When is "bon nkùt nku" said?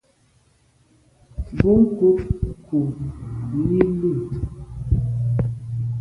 1.57-2.79